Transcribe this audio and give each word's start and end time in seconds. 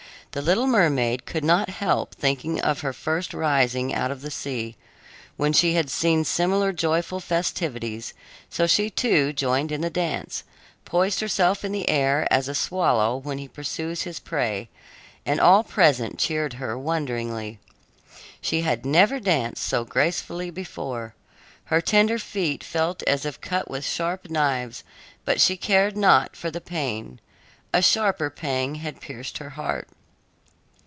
The 0.33 0.41
little 0.41 0.65
mermaid 0.65 1.25
could 1.25 1.43
not 1.43 1.69
help 1.69 2.15
thinking 2.15 2.61
of 2.61 2.79
her 2.79 2.93
first 2.93 3.33
rising 3.33 3.93
out 3.93 4.11
of 4.11 4.21
the 4.21 4.31
sea, 4.31 4.77
when 5.35 5.51
she 5.51 5.73
had 5.73 5.89
seen 5.89 6.23
similar 6.23 6.71
joyful 6.71 7.19
festivities, 7.19 8.13
so 8.49 8.65
she 8.65 8.89
too 8.89 9.33
joined 9.33 9.73
in 9.73 9.81
the 9.81 9.89
dance, 9.89 10.45
poised 10.85 11.19
herself 11.19 11.65
in 11.65 11.73
the 11.73 11.89
air 11.89 12.29
as 12.31 12.47
a 12.47 12.55
swallow 12.55 13.17
when 13.17 13.39
he 13.39 13.47
pursues 13.49 14.03
his 14.03 14.21
prey, 14.21 14.69
and 15.25 15.41
all 15.41 15.65
present 15.65 16.17
cheered 16.17 16.53
her 16.53 16.77
wonderingly. 16.79 17.59
She 18.39 18.61
had 18.61 18.85
never 18.85 19.19
danced 19.19 19.61
so 19.65 19.83
gracefully 19.83 20.49
before. 20.49 21.13
Her 21.65 21.81
tender 21.81 22.17
feet 22.17 22.63
felt 22.63 23.03
as 23.03 23.25
if 23.25 23.41
cut 23.41 23.69
with 23.69 23.83
sharp 23.83 24.29
knives, 24.29 24.85
but 25.25 25.41
she 25.41 25.57
cared 25.57 25.97
not 25.97 26.37
for 26.37 26.49
the 26.49 26.61
pain; 26.61 27.19
a 27.73 27.81
sharper 27.81 28.29
pang 28.29 28.75
had 28.75 29.01
pierced 29.01 29.39
her 29.39 29.49
heart. 29.49 29.89